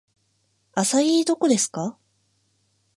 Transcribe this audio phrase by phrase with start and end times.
[0.73, 1.95] アサイーどこですか